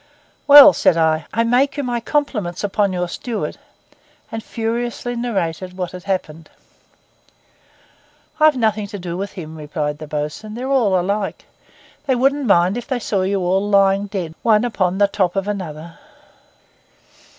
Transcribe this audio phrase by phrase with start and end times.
[0.47, 3.59] 'Well,' said I, 'I make you my compliments upon your steward,'
[4.31, 6.49] and furiously narrated what had happened.
[8.39, 10.55] 'I've nothing to do with him,' replied the bo's'un.
[10.55, 11.45] 'They're all alike.
[12.07, 15.47] They wouldn't mind if they saw you all lying dead one upon the top of
[15.47, 15.99] another.